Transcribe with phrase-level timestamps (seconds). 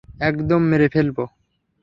[0.21, 1.23] একদম মেরে ফেলবো।